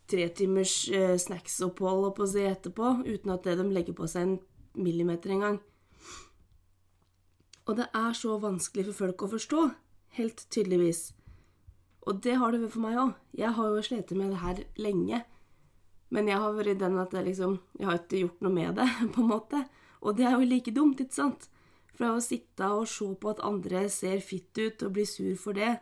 tre 0.10 0.26
timers 0.34 0.74
eh, 0.90 1.18
snacksopphold 1.22 2.14
på 2.18 2.28
seg 2.32 2.50
etterpå, 2.50 2.94
uten 3.06 3.34
at 3.36 3.46
de 3.46 3.68
legger 3.70 3.98
på 3.98 4.08
seg 4.10 4.26
en 4.26 4.38
millimeter 4.80 5.36
engang. 5.36 5.60
Og 7.70 7.78
det 7.78 7.86
er 7.94 8.16
så 8.18 8.40
vanskelig 8.42 8.88
for 8.88 9.06
folk 9.06 9.28
å 9.28 9.34
forstå, 9.36 9.64
helt 10.18 10.40
tydeligvis. 10.50 11.12
Og 12.10 12.24
det 12.26 12.40
har 12.42 12.50
det 12.50 12.64
vært 12.64 12.74
for 12.74 12.82
meg 12.82 12.98
òg. 12.98 13.12
Jeg 13.38 13.54
har 13.54 13.76
jo 13.76 13.84
slitt 13.86 14.14
med 14.18 14.32
det 14.34 14.40
her 14.42 14.62
lenge. 14.82 15.20
Men 16.10 16.32
jeg 16.32 16.42
har 16.42 16.56
vært 16.58 16.80
den 16.82 16.98
at 16.98 17.14
jeg 17.14 17.28
liksom 17.28 17.60
Jeg 17.78 17.86
har 17.86 18.00
ikke 18.00 18.24
gjort 18.24 18.42
noe 18.42 18.56
med 18.56 18.80
det, 18.80 18.88
på 19.14 19.22
en 19.22 19.30
måte. 19.30 19.62
Og 20.02 20.18
det 20.18 20.26
er 20.26 20.34
jo 20.34 20.50
like 20.50 20.74
dumt, 20.74 21.04
ikke 21.04 21.20
sant? 21.20 21.46
For 21.94 22.16
å 22.16 22.24
sitte 22.24 22.72
og 22.74 22.88
se 22.90 23.06
på 23.22 23.36
at 23.36 23.44
andre 23.46 23.86
ser 23.94 24.24
fitt 24.26 24.58
ut 24.58 24.82
og 24.88 24.96
blir 24.96 25.06
sur 25.06 25.36
for 25.38 25.54
det, 25.54 25.76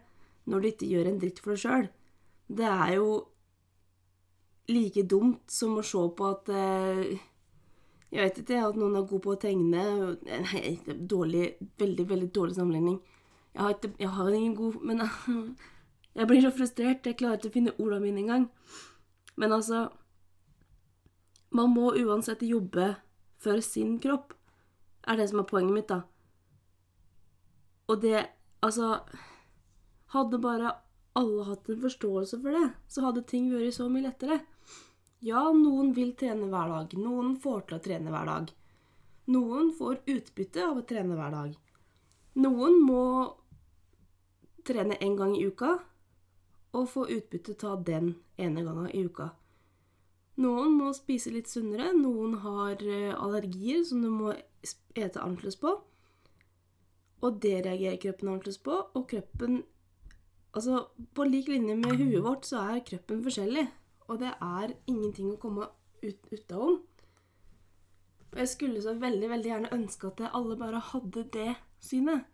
når 0.43 0.59
du 0.59 0.69
ikke 0.73 0.91
gjør 0.91 1.07
en 1.07 1.19
dritt 1.21 1.39
for 1.39 1.53
deg 1.53 1.63
sjøl. 1.63 1.87
Det 2.47 2.67
er 2.67 2.93
jo 2.97 3.09
like 4.67 5.07
dumt 5.07 5.47
som 5.51 5.77
å 5.79 5.85
se 5.85 6.03
på 6.17 6.31
at 6.33 6.51
eh, 6.51 7.19
Jeg 8.11 8.23
vet 8.23 8.37
ikke, 8.39 8.59
at 8.63 8.77
noen 8.79 8.95
er 8.95 9.07
god 9.09 9.21
på 9.23 9.33
å 9.33 9.39
tegne 9.41 9.81
Nei, 10.23 10.77
dårlig, 10.85 11.57
veldig, 11.79 12.05
veldig 12.07 12.29
dårlig 12.35 12.55
sammenligning. 12.55 13.01
Jeg 13.51 13.61
har, 13.63 13.73
ikke, 13.75 13.91
jeg 13.99 14.13
har 14.15 14.29
ingen 14.37 14.55
god 14.55 14.77
Men 14.85 15.03
jeg 16.17 16.29
blir 16.29 16.43
så 16.45 16.53
frustrert. 16.55 17.07
Jeg 17.07 17.17
klarer 17.19 17.41
ikke 17.41 17.51
å 17.51 17.57
finne 17.57 17.75
ordene 17.77 18.05
mine 18.05 18.23
engang. 18.23 18.47
Men 19.35 19.55
altså 19.57 19.87
Man 21.51 21.73
må 21.75 21.91
uansett 21.95 22.43
jobbe 22.47 22.93
for 23.37 23.61
sin 23.61 23.99
kropp, 24.01 24.33
er 25.07 25.19
det 25.19 25.27
som 25.29 25.39
er 25.39 25.47
poenget 25.47 25.75
mitt, 25.75 25.91
da. 25.91 26.01
Og 27.87 28.01
det 28.01 28.25
Altså 28.65 28.97
Hadde 30.15 30.39
bare 30.41 30.71
alle 31.17 31.43
hatt 31.45 31.69
en 31.69 31.81
forståelse 31.81 32.39
for 32.41 32.55
det, 32.55 32.67
så 32.87 33.03
hadde 33.03 33.25
ting 33.27 33.49
vært 33.51 33.75
så 33.75 33.87
mye 33.91 34.05
lettere. 34.05 34.39
Ja, 35.25 35.47
noen 35.49 35.93
vil 35.97 36.11
trene 36.13 36.45
hver 36.51 36.69
dag. 36.69 36.93
Noen 37.01 37.35
får 37.41 37.63
til 37.65 37.77
å 37.77 37.83
trene 37.87 38.13
hver 38.13 38.29
dag. 38.29 38.51
Noen 39.33 39.71
får 39.75 40.03
utbytte 40.13 40.61
av 40.63 40.77
å 40.77 40.85
trene 40.87 41.17
hver 41.17 41.33
dag. 41.33 41.55
Noen 42.37 42.77
må 42.85 43.03
trene 44.67 44.99
en 45.01 45.15
gang 45.17 45.33
i 45.35 45.47
uka 45.47 45.79
og 46.77 46.89
få 46.91 47.07
utbytte 47.09 47.57
av 47.65 47.83
den 47.87 48.13
ene 48.37 48.61
gangen 48.61 48.91
i 48.93 49.03
uka. 49.07 49.31
Noen 50.37 50.75
må 50.77 50.91
spise 50.93 51.31
litt 51.33 51.49
sunnere, 51.49 51.89
noen 51.97 52.35
har 52.43 52.83
eh, 52.85 53.15
allergier 53.17 53.81
som 53.87 54.03
du 54.05 54.11
må 54.13 54.35
ete 54.93 55.23
annerledes 55.23 55.57
på. 55.57 55.71
Og 57.25 57.39
det 57.41 57.55
reagerer 57.65 57.97
kroppen 58.03 58.29
annerledes 58.35 58.61
på, 58.61 58.77
og 58.93 59.09
kroppen 59.09 59.63
Altså, 60.57 60.87
på 61.13 61.25
lik 61.27 61.51
linje 61.51 61.75
med 61.77 61.99
huet 61.99 62.23
vårt 62.23 62.47
så 62.47 62.63
er 62.71 62.79
kroppen 62.87 63.19
forskjellig, 63.21 63.67
og 64.07 64.21
det 64.21 64.33
er 64.33 64.75
ingenting 64.87 65.33
å 65.33 65.41
komme 65.41 65.67
ut 66.03 66.31
ut 66.31 66.53
av 66.53 66.63
om. 66.63 66.77
Og 68.27 68.41
jeg 68.43 68.51
skulle 68.51 68.83
så 68.83 68.93
veldig, 68.99 69.29
veldig 69.31 69.51
gjerne 69.51 69.73
ønske 69.75 70.11
at 70.11 70.25
alle 70.29 70.57
bare 70.59 70.83
hadde 70.91 71.23
det 71.33 71.55
synet. 71.83 72.27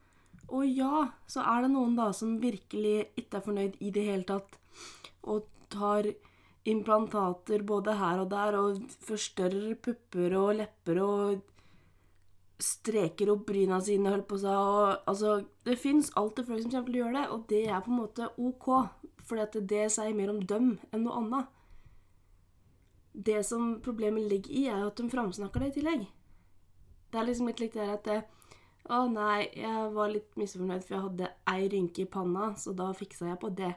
Og 0.49 0.65
ja, 0.67 1.07
så 1.29 1.45
er 1.47 1.63
det 1.63 1.71
noen 1.73 1.95
da 1.95 2.09
som 2.15 2.35
virkelig 2.41 3.13
ikke 3.19 3.39
er 3.39 3.45
fornøyd 3.45 3.79
i 3.79 3.91
det 3.95 4.05
hele 4.09 4.27
tatt. 4.27 4.59
og 5.23 5.47
tar 5.73 6.09
implantater 6.69 7.63
både 7.65 7.95
her 7.99 8.21
og 8.23 8.29
der 8.31 8.57
og 8.59 8.83
forstørrer 9.07 9.73
pupper 9.83 10.35
og 10.37 10.51
lepper 10.59 10.99
og 11.03 11.41
streker 12.63 13.31
opp 13.33 13.47
bryna 13.49 13.79
sine, 13.83 14.11
holdt 14.13 14.27
på 14.29 14.37
å 14.37 14.53
og 14.53 15.09
altså 15.09 15.41
Det 15.65 15.75
fins 15.79 16.11
alltid 16.15 16.47
folk 16.47 16.61
som 16.61 16.71
kommer 16.71 16.91
til 16.91 16.95
å 16.95 17.01
gjøre 17.03 17.17
det, 17.17 17.25
og 17.33 17.47
det 17.49 17.63
er 17.65 17.81
på 17.83 17.91
en 17.91 17.99
måte 17.99 18.29
OK, 18.37 18.69
for 19.23 19.59
det 19.73 19.83
sier 19.91 20.15
mer 20.15 20.31
om 20.31 20.39
dem 20.39 20.69
enn 20.91 21.03
noe 21.03 21.19
annet. 21.19 21.62
Det 23.13 23.43
som 23.46 23.77
problemet 23.86 24.25
ligger 24.29 24.51
i, 24.51 24.65
er 24.67 24.86
at 24.88 24.98
de 24.98 25.10
framsnakker 25.10 25.62
det 25.62 25.72
i 25.72 25.75
tillegg. 25.77 26.05
Det 27.13 27.20
er 27.20 27.27
liksom 27.27 27.50
litt 27.50 27.62
likt 27.62 27.77
det 27.77 27.89
at 27.93 28.08
det, 28.10 28.22
Å 28.91 29.05
nei, 29.08 29.46
jeg 29.55 29.91
var 29.96 30.10
litt 30.12 30.34
misfornøyd, 30.36 30.82
for 30.84 30.96
jeg 30.98 31.03
hadde 31.05 31.27
ei 31.48 31.67
rynke 31.72 32.01
i 32.03 32.10
panna, 32.12 32.50
så 32.60 32.74
da 32.75 32.89
fiksa 32.98 33.29
jeg 33.29 33.39
på 33.39 33.53
det. 33.55 33.70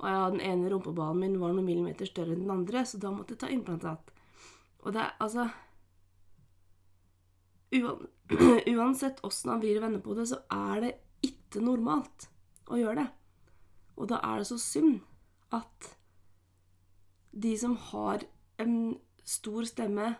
Og 0.00 0.06
ja, 0.08 0.24
den 0.32 0.40
ene 0.42 0.72
rumpeballen 0.72 1.20
min 1.20 1.36
var 1.38 1.52
noen 1.52 1.68
millimeter 1.68 2.08
større 2.08 2.34
enn 2.34 2.42
den 2.42 2.54
andre, 2.56 2.82
så 2.82 2.98
da 2.98 3.12
måtte 3.14 3.36
jeg 3.36 3.42
ta 3.44 3.50
implantat. 3.52 4.10
Og 4.80 4.96
det 4.96 5.04
er 5.04 5.12
altså 5.22 5.46
Uansett 8.74 9.22
åssen 9.26 9.52
han 9.52 9.62
vrir 9.62 9.78
og 9.78 9.84
vender 9.86 10.02
på 10.02 10.16
det, 10.18 10.26
så 10.32 10.40
er 10.50 10.82
det 10.82 10.92
ikke 11.26 11.62
normalt 11.62 12.26
å 12.66 12.80
gjøre 12.80 13.04
det. 13.04 13.08
Og 14.00 14.10
da 14.10 14.18
er 14.24 14.40
det 14.40 14.48
så 14.50 14.58
synd 14.58 14.98
at 15.54 15.92
de 17.30 17.54
som 17.60 17.76
har 17.90 18.24
en 18.62 18.74
stor 19.24 19.66
stemme, 19.68 20.14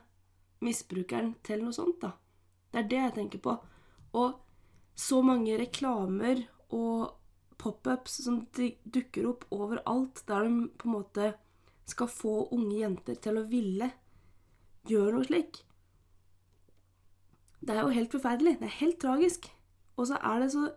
misbrukeren 0.64 1.34
til 1.46 1.64
noe 1.64 1.74
sånt, 1.74 2.00
da. 2.02 2.14
Det 2.70 2.82
er 2.82 2.90
det 2.90 3.00
jeg 3.00 3.14
tenker 3.16 3.42
på. 3.44 3.56
Og 4.18 4.36
så 4.98 5.20
mange 5.24 5.56
reklamer 5.58 6.44
og 6.76 7.16
pop-ups 7.60 8.20
som 8.24 8.42
dukker 8.56 9.28
opp 9.30 9.46
overalt, 9.54 10.22
der 10.28 10.46
de 10.46 10.68
på 10.78 10.88
en 10.88 10.96
måte 10.98 11.32
skal 11.90 12.10
få 12.12 12.34
unge 12.54 12.78
jenter 12.78 13.18
til 13.20 13.40
å 13.40 13.48
ville 13.50 13.90
gjøre 14.88 15.16
noe 15.16 15.26
slik. 15.26 15.62
Det 17.60 17.74
er 17.76 17.82
jo 17.82 17.96
helt 17.96 18.14
forferdelig. 18.14 18.56
Det 18.60 18.68
er 18.68 18.78
helt 18.80 19.00
tragisk. 19.02 19.50
Og 19.96 20.06
så 20.08 20.16
er 20.24 20.40
det 20.40 20.52
så 20.54 20.70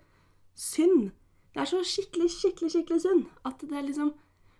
synd. 0.55 1.13
Det 1.53 1.62
er 1.62 1.70
så 1.70 1.84
skikkelig, 1.86 2.29
skikkelig, 2.34 2.72
skikkelig 2.74 3.01
synd 3.03 3.25
at 3.46 3.62
det 3.62 3.77
er 3.77 3.88
liksom 3.88 4.13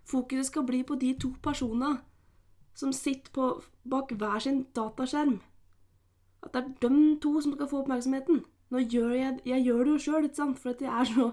Fokuset 0.04 0.50
skal 0.50 0.66
bli 0.68 0.82
på 0.84 0.98
de 1.00 1.14
to 1.16 1.30
personene 1.40 2.02
som 2.76 2.94
sitter 2.94 3.32
på, 3.34 3.50
bak 3.90 4.12
hver 4.18 4.40
sin 4.44 4.64
dataskjerm. 4.76 5.40
At 6.44 6.54
det 6.54 6.64
er 6.64 6.90
de 6.90 7.20
to 7.24 7.42
som 7.42 7.54
skal 7.56 7.70
få 7.70 7.84
oppmerksomheten. 7.84 8.44
Nå 8.74 8.86
gjør 8.90 9.12
jeg, 9.14 9.40
jeg 9.46 9.66
gjør 9.68 9.84
det 9.84 9.92
jo 9.94 10.04
sjøl, 10.06 10.30
for 10.58 10.82
jeg 10.82 10.90
er, 10.90 11.10
så, 11.10 11.28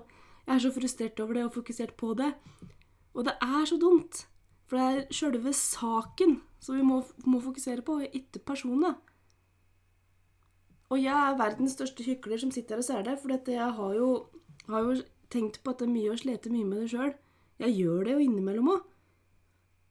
jeg 0.46 0.54
er 0.54 0.64
så 0.64 0.72
frustrert 0.74 1.20
over 1.20 1.38
det 1.38 1.44
og 1.44 1.54
fokusert 1.54 1.94
på 1.96 2.14
det. 2.18 2.32
Og 3.14 3.24
det 3.24 3.34
er 3.42 3.64
så 3.66 3.78
dumt. 3.80 4.26
For 4.68 4.78
det 4.78 4.86
er 4.86 5.14
sjølve 5.14 5.52
saken 5.56 6.40
som 6.62 6.76
vi 6.76 6.84
må, 6.86 7.00
må 7.26 7.40
fokusere 7.42 7.82
på, 7.82 7.98
ikke 8.06 8.42
personene. 8.46 8.94
Og 10.90 10.98
jeg 10.98 11.14
er 11.14 11.38
verdens 11.38 11.74
største 11.78 12.04
hykler 12.04 12.38
som 12.42 12.52
sitter 12.54 12.76
her 12.76 12.82
og 12.82 12.86
ser 12.86 13.02
det, 13.06 13.16
for 13.22 13.50
jeg 13.50 13.72
har 13.78 13.94
jo, 13.94 14.10
har 14.68 14.86
jo, 14.86 15.00
tenkt 15.30 15.60
på 15.62 15.70
at 15.70 15.78
det 15.78 15.86
er 15.86 15.92
mye 15.94 16.10
å 16.10 16.18
slete 16.18 16.50
mye 16.50 16.66
med 16.66 16.80
det 16.82 16.90
sjøl. 16.90 17.12
Jeg 17.62 17.76
gjør 17.78 18.06
det 18.06 18.14
jo 18.16 18.22
innimellom 18.24 18.70
òg. 18.72 18.86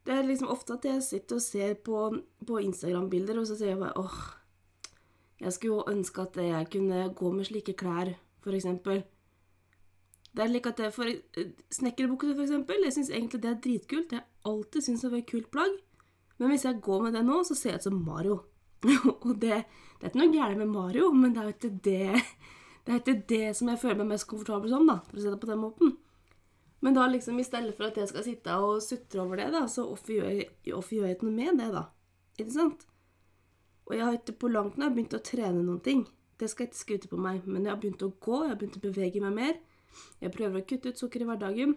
Det 0.09 0.15
er 0.17 0.25
liksom 0.25 0.49
ofte 0.49 0.73
at 0.73 0.85
jeg 0.87 1.03
sitter 1.05 1.37
og 1.37 1.41
ser 1.45 1.75
på, 1.85 1.99
på 2.47 2.61
Instagram-bilder, 2.65 3.37
og 3.37 3.45
så 3.45 3.59
sier 3.59 3.75
jeg 3.75 3.81
bare 3.83 4.01
åh, 4.01 4.15
jeg 5.43 5.53
skulle 5.53 5.75
jo 5.75 5.91
ønske 5.91 6.23
at 6.23 6.39
jeg 6.41 6.69
kunne 6.73 7.03
gå 7.13 7.29
med 7.35 7.45
slike 7.45 7.75
klær, 7.77 8.15
eksempel. 8.49 9.03
Det 10.33 10.41
er 10.43 10.49
like 10.49 10.69
at 10.69 10.81
det 10.81 10.89
for 10.95 11.05
eh, 11.05 11.51
Snekkerbukse, 11.71 12.33
eksempel, 12.41 12.81
jeg 12.83 12.95
syns 12.95 13.11
egentlig 13.13 13.43
det 13.43 13.51
er 13.51 13.61
dritkult. 13.61 14.11
Jeg 14.11 14.23
har 14.23 14.51
alltid 14.51 14.81
syntes 14.81 15.05
det 15.05 15.11
var 15.11 15.21
et 15.21 15.29
kult 15.29 15.51
plagg. 15.51 15.77
Men 16.39 16.49
hvis 16.49 16.65
jeg 16.65 16.81
går 16.81 17.01
med 17.03 17.13
det 17.13 17.23
nå, 17.25 17.43
så 17.43 17.55
ser 17.55 17.69
jeg 17.69 17.83
ut 17.83 17.87
som 17.91 18.01
Mario. 18.01 18.41
og 19.25 19.33
det, 19.41 19.61
det, 19.61 20.01
er 20.01 20.09
ikke 20.09 20.21
noe 20.23 20.33
gærent 20.33 20.57
med 20.57 20.73
Mario, 20.73 21.11
men 21.13 21.35
det 21.35 21.41
er 21.41 21.49
jo 21.49 21.55
ikke 21.57 21.73
det 21.85 22.21
det 22.85 22.93
er 22.93 23.01
ikke 23.03 23.17
det 23.29 23.55
som 23.57 23.69
jeg 23.69 23.81
føler 23.81 24.01
meg 24.01 24.15
mest 24.15 24.29
komfortabel 24.29 24.73
som, 24.73 24.87
da, 24.89 25.01
for 25.05 25.19
å 25.19 25.23
si 25.23 25.29
det 25.29 25.41
på 25.41 25.49
den 25.53 25.61
måten. 25.61 25.97
Men 26.79 26.95
da 26.95 27.07
liksom, 27.11 27.39
i 27.39 27.43
stedet 27.43 27.73
for 27.75 27.89
at 27.89 27.97
jeg 27.99 28.07
skal 28.11 28.23
sitte 28.23 28.55
og 28.63 28.83
sutre 28.83 29.23
over 29.23 29.41
det, 29.41 29.49
da, 29.55 29.65
så 29.67 29.83
hvorfor 29.89 30.15
gjør 30.15 30.29
jeg, 30.31 31.15
ikke 31.17 31.27
noe 31.27 31.35
med 31.35 31.59
det, 31.59 31.67
da? 31.75 31.83
Ikke 32.39 32.55
sant? 32.55 32.85
Og 33.89 33.97
jeg 33.97 34.05
har 34.05 34.15
ikke 34.15 34.37
på 34.39 34.51
langt 34.53 34.77
nær 34.79 34.93
begynt 34.93 35.17
å 35.17 35.23
trene 35.25 35.59
noen 35.59 35.81
ting. 35.83 36.05
Det 36.39 36.47
skal 36.47 36.65
jeg 36.65 36.71
ikke 36.71 36.83
skryte 36.83 37.11
på 37.11 37.19
meg, 37.19 37.43
men 37.49 37.65
jeg 37.65 37.73
har 37.73 37.81
begynt 37.81 38.05
å 38.05 38.13
gå, 38.21 38.43
jeg 38.45 38.53
har 38.53 38.59
begynt 38.61 38.79
å 38.79 38.85
bevege 38.85 39.23
meg 39.25 39.35
mer. 39.35 39.59
Jeg 40.21 40.31
prøver 40.35 40.61
å 40.61 40.67
kutte 40.69 40.93
ut 40.93 41.01
sukker 41.01 41.25
i 41.25 41.27
hverdagen. 41.27 41.75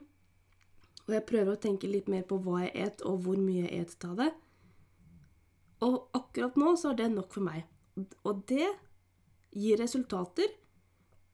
Og 1.08 1.14
jeg 1.16 1.26
prøver 1.26 1.56
å 1.56 1.62
tenke 1.64 1.90
litt 1.90 2.10
mer 2.12 2.22
på 2.28 2.38
hva 2.44 2.62
jeg 2.62 2.74
et, 2.84 3.02
og 3.08 3.24
hvor 3.24 3.40
mye 3.40 3.64
jeg 3.64 3.88
et 3.88 4.06
av 4.06 4.14
det. 4.20 4.30
Og 5.82 5.96
akkurat 6.14 6.58
nå 6.60 6.76
så 6.78 6.92
er 6.92 7.00
det 7.00 7.08
nok 7.16 7.32
for 7.34 7.48
meg. 7.48 7.64
Og 8.22 8.44
det 8.46 8.68
gir 9.50 9.80
resultater, 9.82 10.52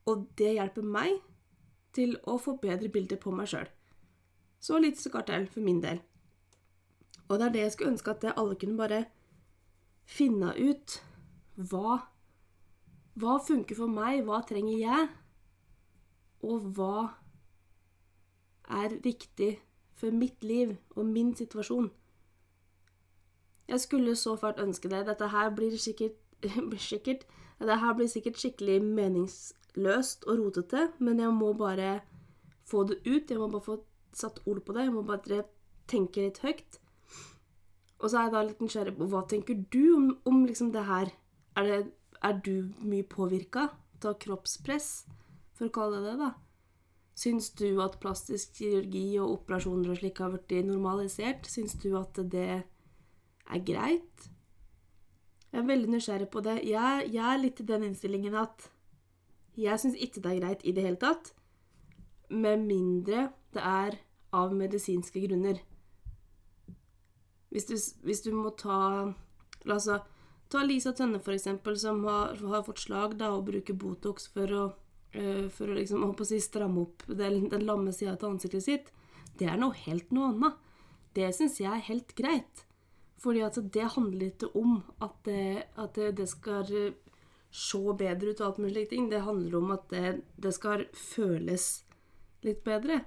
og 0.08 0.24
det 0.40 0.54
hjelper 0.56 0.86
meg 0.86 1.18
til 1.94 2.16
å 2.26 2.36
få 2.38 2.56
bedre 2.62 2.88
bilder 2.92 3.20
på 3.20 3.32
meg 3.34 3.50
sjøl. 3.50 3.68
Så 4.60 4.78
lite 4.78 5.00
så 5.00 5.22
til 5.22 5.46
for 5.46 5.60
min 5.64 5.80
del. 5.82 6.00
Og 7.28 7.38
det 7.38 7.46
er 7.46 7.52
det 7.54 7.60
jeg 7.60 7.72
skulle 7.72 7.92
ønske 7.94 8.10
at 8.10 8.24
alle 8.34 8.56
kunne 8.56 8.76
bare 8.78 9.04
finne 10.08 10.54
ut 10.56 11.02
hva 11.56 11.98
Hva 13.18 13.40
funker 13.42 13.74
for 13.74 13.90
meg? 13.90 14.20
Hva 14.22 14.44
trenger 14.46 14.78
jeg? 14.78 15.08
Og 16.46 16.68
hva 16.76 17.08
er 18.70 18.94
riktig 19.02 19.56
for 19.98 20.14
mitt 20.14 20.44
liv 20.44 20.76
og 20.94 21.06
min 21.06 21.32
situasjon? 21.34 21.90
Jeg 23.68 23.80
skulle 23.80 24.14
så 24.16 24.36
fælt 24.36 24.62
ønske 24.62 24.88
det. 24.88 25.02
Dette 25.06 25.28
her 25.28 25.50
blir 25.50 25.74
sikkert, 25.76 26.14
sikkert 26.78 27.26
Dette 27.58 27.80
her 27.82 27.96
blir 27.98 28.06
sikkert 28.06 28.38
skikkelig 28.38 28.78
meningsløst 29.76 30.24
og 30.26 30.38
rotete, 30.38 30.92
men 30.98 31.20
jeg 31.20 31.32
må 31.32 31.52
bare 31.52 32.00
få 32.64 32.84
det 32.84 32.98
ut. 33.06 33.30
Jeg 33.30 33.38
må 33.38 33.48
bare 33.48 33.62
få 33.62 33.84
satt 34.12 34.40
ord 34.46 34.60
på 34.64 34.72
det. 34.72 34.84
Jeg 34.84 34.92
må 34.92 35.02
bare 35.02 35.44
tenke 35.86 36.22
litt 36.22 36.38
høyt. 36.38 36.78
Og 38.00 38.10
så 38.10 38.18
er 38.18 38.22
jeg 38.24 38.32
da 38.32 38.42
litt 38.42 38.60
nysgjerrig 38.60 38.96
på 38.96 39.08
hva 39.10 39.24
tenker 39.26 39.54
du 39.72 39.94
om, 39.96 40.18
om 40.24 40.44
liksom 40.46 40.72
det 40.72 40.84
her? 40.86 41.10
Er, 41.56 41.64
det, 41.64 41.92
er 42.22 42.32
du 42.44 42.70
mye 42.80 43.02
påvirka 43.04 43.70
av 44.04 44.14
kroppspress, 44.22 45.06
for 45.54 45.66
å 45.66 45.74
kalle 45.74 45.98
det 45.98 46.12
det, 46.12 46.18
da? 46.20 46.34
Syns 47.18 47.50
du 47.58 47.80
at 47.82 47.98
plastisk 47.98 48.60
kirurgi 48.60 49.18
og 49.18 49.40
operasjoner 49.40 49.90
og 49.90 49.98
slik 49.98 50.20
har 50.22 50.30
blitt 50.30 50.68
normalisert? 50.68 51.48
Syns 51.50 51.74
du 51.82 51.96
at 51.98 52.14
det 52.30 52.62
er 52.62 53.64
greit? 53.66 54.28
Jeg 55.50 55.64
er 55.64 55.66
veldig 55.66 55.90
nysgjerrig 55.90 56.28
på 56.30 56.44
det. 56.46 56.60
Jeg, 56.68 57.08
jeg 57.10 57.24
er 57.24 57.42
litt 57.42 57.58
i 57.58 57.66
den 57.66 57.88
innstillingen 57.88 58.36
at 58.38 58.68
jeg 59.58 59.82
syns 59.82 59.98
ikke 59.98 60.22
det 60.22 60.30
er 60.30 60.40
greit 60.42 60.64
i 60.64 60.74
det 60.74 60.84
hele 60.84 61.00
tatt, 61.00 61.32
med 62.28 62.62
mindre 62.68 63.28
det 63.56 63.64
er 63.64 63.96
av 64.36 64.52
medisinske 64.54 65.22
grunner. 65.24 65.58
Hvis 67.48 67.66
du, 67.66 67.74
hvis 68.04 68.22
du 68.26 68.30
må 68.36 68.52
ta 68.60 68.78
oss 69.72 69.88
ta 70.48 70.62
Lisa 70.64 70.92
Tønne, 70.96 71.20
for 71.20 71.36
eksempel, 71.36 71.76
som 71.80 72.04
har, 72.08 72.36
har 72.36 72.64
fått 72.66 72.84
slag 72.84 73.16
da, 73.20 73.32
og 73.36 73.48
bruker 73.48 73.76
Botox 73.76 74.28
for 74.32 74.54
å, 74.54 74.62
øh, 75.12 75.48
for 75.52 75.68
å 75.68 75.76
liksom, 75.76 76.04
å 76.08 76.28
si, 76.28 76.40
stramme 76.44 76.86
opp 76.86 77.04
den, 77.08 77.48
den 77.52 77.66
lamme 77.68 77.92
sida 77.92 78.16
av 78.16 78.30
ansiktet 78.30 78.64
sitt. 78.64 78.92
Det 79.38 79.48
er 79.48 79.60
noe 79.60 79.76
helt 79.86 80.12
noe 80.14 80.32
annet. 80.32 80.56
Det 81.16 81.28
syns 81.36 81.58
jeg 81.60 81.72
er 81.72 81.84
helt 81.88 82.14
greit. 82.16 82.64
Fordi 83.18 83.42
altså, 83.44 83.64
det 83.64 83.90
handler 83.96 84.30
ikke 84.30 84.52
om 84.56 84.80
at 85.04 85.16
det, 85.26 85.68
at 85.76 85.96
det, 85.98 86.14
det 86.20 86.28
skal 86.30 86.68
se 87.50 87.80
bedre 87.98 88.32
ut 88.32 88.40
og 88.40 88.46
alt 88.46 88.58
mulig 88.58 88.88
ting. 88.90 89.10
Det 89.10 89.24
handler 89.24 89.58
om 89.58 89.70
at 89.74 89.88
det, 89.90 90.20
det 90.36 90.52
skal 90.54 90.86
føles 90.94 91.68
litt 92.44 92.62
bedre. 92.64 93.02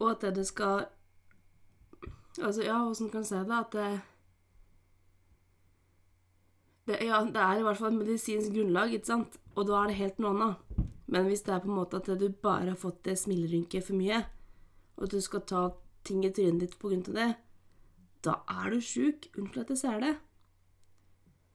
Og 0.00 0.10
at 0.16 0.28
det 0.36 0.46
skal 0.46 0.86
Altså, 2.36 2.66
ja, 2.66 2.82
åssen 2.84 3.08
kan 3.08 3.22
jeg 3.24 3.30
si 3.30 3.38
det? 3.48 3.56
At 3.56 3.72
det, 3.72 4.00
det, 6.84 6.98
ja, 7.06 7.22
det 7.24 7.40
er 7.40 7.62
i 7.62 7.62
hvert 7.64 7.78
fall 7.78 7.94
et 7.94 8.02
medisinsk 8.02 8.52
grunnlag, 8.52 8.92
ikke 8.92 9.08
sant? 9.08 9.38
Og 9.56 9.64
da 9.70 9.78
er 9.78 9.88
det 9.88 9.96
helt 10.02 10.20
noe 10.20 10.34
annet. 10.34 10.84
Men 11.06 11.30
hvis 11.30 11.46
det 11.46 11.54
er 11.54 11.62
på 11.64 11.70
en 11.70 11.78
måte 11.78 11.96
at 11.96 12.10
du 12.20 12.28
bare 12.28 12.74
har 12.74 12.76
fått 12.76 13.06
det 13.08 13.16
smilerynket 13.16 13.88
for 13.88 13.96
mye, 13.96 14.20
og 14.98 15.06
at 15.08 15.16
du 15.16 15.20
skal 15.24 15.46
ta 15.48 15.62
ting 16.04 16.26
i 16.28 16.32
trynet 16.34 16.66
ditt 16.66 16.76
av 16.84 17.16
det, 17.16 17.30
da 18.26 18.36
er 18.52 18.70
du 18.74 18.80
sjuk. 18.84 19.30
Unnskyld 19.38 19.64
at 19.64 19.72
jeg 19.72 19.80
ser 19.80 20.00
det. 20.04 20.14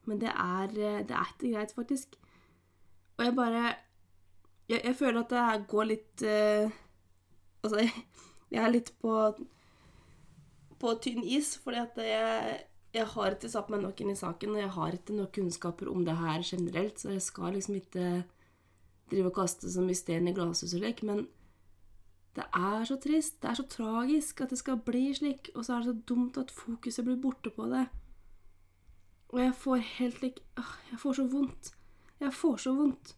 Men 0.10 0.22
det 0.22 0.32
er, 0.34 0.68
det 1.08 1.16
er 1.16 1.34
ikke 1.34 1.54
greit, 1.54 1.74
faktisk. 1.78 2.18
Og 3.18 3.26
jeg 3.26 3.36
bare 3.38 3.64
Jeg, 4.70 4.82
jeg 4.84 4.96
føler 4.96 5.20
at 5.20 5.30
det 5.30 5.68
går 5.68 5.84
litt 5.90 6.24
uh, 6.24 6.72
Altså, 7.64 7.82
jeg, 7.84 7.92
jeg 8.56 8.64
er 8.64 8.74
litt 8.74 8.94
på 9.02 9.16
på 10.82 10.94
tynn 11.04 11.22
is, 11.22 11.56
fordi 11.62 11.82
at 11.82 12.00
jeg, 12.02 12.54
jeg 12.96 13.10
har 13.14 13.36
ikke 13.36 13.52
satt 13.52 13.70
meg 13.72 13.84
nok 13.84 14.00
inn 14.02 14.14
i 14.14 14.18
saken, 14.18 14.56
og 14.56 14.64
jeg 14.64 14.72
har 14.78 14.96
ikke 14.98 15.18
nok 15.18 15.34
kunnskaper 15.36 15.92
om 15.92 16.06
det 16.08 16.16
her 16.18 16.42
generelt, 16.48 16.98
så 16.98 17.14
jeg 17.14 17.22
skal 17.26 17.54
liksom 17.56 17.78
ikke 17.78 18.08
drive 19.12 19.30
og 19.30 19.36
kaste 19.36 19.70
så 19.72 19.84
mye 19.86 20.00
stein 20.00 20.30
i 20.32 20.34
glasshus 20.36 20.76
og 20.78 20.84
lek, 20.86 21.06
men 21.08 21.28
Det 22.32 22.46
er 22.56 22.86
så 22.88 22.96
trist, 22.96 23.42
det 23.44 23.50
er 23.50 23.58
så 23.60 23.64
tragisk 23.68 24.42
at 24.42 24.54
det 24.54 24.58
skal 24.62 24.78
bli 24.80 25.10
slik, 25.14 25.50
og 25.52 25.66
så 25.68 25.74
er 25.74 25.82
det 25.82 25.90
så 25.90 26.04
dumt 26.08 26.38
at 26.40 26.54
fokuset 26.56 27.04
blir 27.04 27.18
borte 27.20 27.52
på 27.52 27.66
det. 27.68 27.90
Og 29.32 29.40
jeg 29.40 29.56
får 29.56 29.76
helt 29.98 30.22
lik 30.22 30.40
Jeg 30.92 31.00
får 31.00 31.14
så 31.14 31.28
vondt. 31.28 31.74
Jeg 32.20 32.34
får 32.34 32.58
så 32.58 32.74
vondt. 32.76 33.16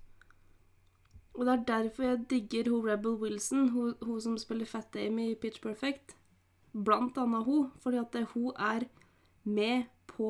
Og 1.33 1.45
det 1.45 1.53
er 1.53 1.63
derfor 1.65 2.03
jeg 2.03 2.25
digger 2.29 2.69
hun 2.69 2.89
Rebel 2.89 3.15
Wilson, 3.17 3.69
hun, 3.69 3.93
hun 4.01 4.21
som 4.21 4.37
spiller 4.37 4.65
Fat 4.65 4.95
Amy 4.95 5.31
i 5.31 5.35
Pitch 5.35 5.61
Perfect. 5.61 6.15
Blant 6.85 7.17
annet 7.17 7.43
hun, 7.43 7.71
fordi 7.81 7.97
at 7.97 8.27
hun 8.33 8.51
er 8.59 8.85
med 9.43 9.89
på 10.07 10.29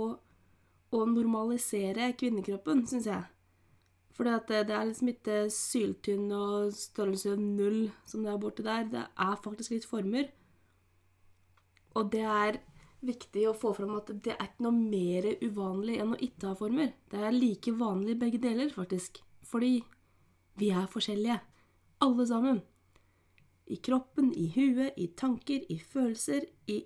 å 0.93 1.05
normalisere 1.09 2.13
kvinnekroppen, 2.19 2.85
syns 2.87 3.09
jeg. 3.09 3.23
Fordi 4.13 4.29
at 4.29 4.47
det, 4.47 4.67
det 4.69 4.75
er 4.77 4.87
liksom 4.87 5.09
ikke 5.09 5.37
syltynn 5.51 6.31
og 6.37 6.73
størrelse 6.77 7.35
null 7.39 7.87
som 8.05 8.23
det 8.23 8.31
er 8.31 8.41
borti 8.41 8.65
der. 8.65 8.85
Det 8.91 9.05
er 9.25 9.39
faktisk 9.43 9.73
litt 9.73 9.87
former. 9.89 10.29
Og 11.97 12.11
det 12.13 12.21
er 12.21 12.59
viktig 13.07 13.47
å 13.49 13.55
få 13.57 13.73
fram 13.77 13.95
at 13.97 14.11
det 14.25 14.35
er 14.35 14.47
ikke 14.47 14.65
noe 14.65 14.77
mer 14.77 15.27
uvanlig 15.43 15.99
enn 16.01 16.13
å 16.15 16.19
ikke 16.19 16.51
ha 16.51 16.57
former. 16.57 16.93
Det 17.11 17.19
er 17.19 17.35
like 17.35 17.73
vanlig 17.79 18.17
begge 18.21 18.41
deler, 18.43 18.69
faktisk. 18.73 19.19
Fordi 19.47 19.77
vi 20.59 20.69
er 20.71 20.87
forskjellige. 20.91 21.39
Alle 22.03 22.27
sammen. 22.27 22.61
I 23.71 23.79
kroppen, 23.83 24.33
i 24.35 24.49
huet, 24.55 24.97
i 24.99 25.09
tanker, 25.17 25.63
i 25.69 25.79
følelser. 25.79 26.47
I 26.67 26.83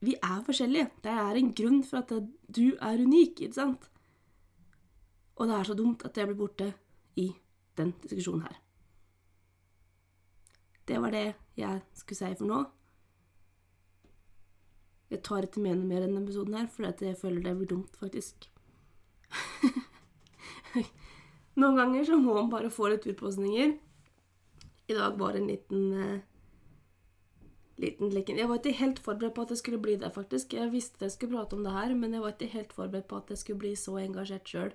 Vi 0.00 0.12
er 0.22 0.42
forskjellige. 0.44 0.90
Det 1.02 1.10
er 1.10 1.38
en 1.38 1.54
grunn 1.56 1.82
for 1.82 1.98
at 2.02 2.12
du 2.56 2.76
er 2.76 3.00
unik, 3.00 3.40
ikke 3.40 3.54
sant? 3.54 3.88
Og 5.36 5.48
det 5.48 5.56
er 5.56 5.64
så 5.64 5.74
dumt 5.74 6.04
at 6.04 6.16
jeg 6.16 6.28
blir 6.28 6.36
borte 6.36 6.74
i 7.16 7.30
den 7.76 7.94
diskusjonen 8.02 8.42
her. 8.44 8.60
Det 10.86 11.00
var 11.02 11.10
det 11.10 11.34
jeg 11.56 11.80
skulle 11.94 12.18
si 12.18 12.34
for 12.38 12.46
nå. 12.46 12.60
Jeg 15.10 15.22
tar 15.26 15.46
ikke 15.46 15.62
med 15.62 15.78
noe 15.78 15.88
mer 15.88 16.02
enn 16.02 16.14
denne 16.14 16.26
episoden 16.26 16.56
her, 16.58 16.70
for 16.70 16.88
jeg 16.88 17.18
føler 17.20 17.44
det 17.44 17.56
blir 17.58 17.70
dumt, 17.70 17.98
faktisk. 17.98 18.48
Noen 21.60 21.78
ganger 21.78 22.08
så 22.08 22.18
må 22.20 22.34
man 22.36 22.50
bare 22.52 22.72
få 22.72 22.90
litt 22.92 23.06
utpåsninger. 23.06 23.76
I 24.86 24.96
dag 24.96 25.18
var 25.18 25.34
det 25.34 25.42
en 25.42 25.50
liten 25.50 25.92
uh, 25.94 26.18
liten 27.80 28.12
leken. 28.12 28.38
Jeg 28.40 28.48
var 28.48 28.60
ikke 28.60 28.80
helt 28.80 29.00
forberedt 29.04 29.36
på 29.36 29.46
at 29.46 29.52
det 29.52 29.58
skulle 29.60 29.80
bli 29.82 29.96
det, 30.00 30.10
faktisk. 30.14 30.56
Jeg 30.56 30.72
visste 30.72 31.04
jeg 31.04 31.14
skulle 31.14 31.36
prate 31.36 31.56
om 31.56 31.64
det 31.64 31.74
her, 31.74 31.94
men 31.94 32.14
jeg 32.14 32.24
var 32.24 32.34
ikke 32.34 32.52
helt 32.54 32.76
forberedt 32.76 33.08
på 33.08 33.20
at 33.20 33.32
jeg 33.32 33.42
skulle 33.42 33.62
bli 33.64 33.74
så 33.78 33.98
engasjert 34.00 34.48
sjøl 34.48 34.72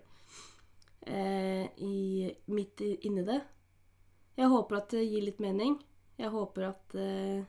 eh, 1.08 2.34
midt 2.48 2.82
inni 2.82 3.26
det. 3.28 3.40
Jeg 4.38 4.52
håper 4.52 4.78
at 4.78 4.94
det 4.94 5.08
gir 5.08 5.26
litt 5.26 5.42
mening. 5.44 5.80
Jeg 6.22 6.32
håper 6.34 6.70
at 6.70 6.96
eh, 6.98 7.42